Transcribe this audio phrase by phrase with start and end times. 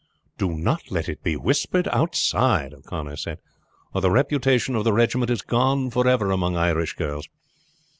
[0.39, 3.37] "Do not let it be whispered outside," O'Connor said,
[3.93, 7.29] "or the reputation of the regiment is gone forever among Irish girls.